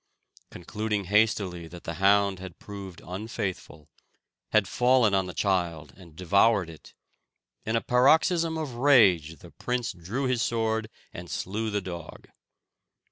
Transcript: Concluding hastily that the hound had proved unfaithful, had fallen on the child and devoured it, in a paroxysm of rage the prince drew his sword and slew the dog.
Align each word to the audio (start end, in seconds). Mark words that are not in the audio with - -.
Concluding 0.49 1.03
hastily 1.03 1.67
that 1.67 1.83
the 1.83 1.93
hound 2.01 2.39
had 2.39 2.57
proved 2.57 3.03
unfaithful, 3.05 3.87
had 4.51 4.67
fallen 4.67 5.13
on 5.13 5.27
the 5.27 5.33
child 5.35 5.93
and 5.95 6.15
devoured 6.15 6.71
it, 6.71 6.95
in 7.67 7.75
a 7.75 7.81
paroxysm 7.81 8.57
of 8.57 8.73
rage 8.73 9.35
the 9.37 9.51
prince 9.51 9.93
drew 9.93 10.25
his 10.25 10.41
sword 10.41 10.89
and 11.13 11.29
slew 11.29 11.69
the 11.69 11.81
dog. 11.81 12.29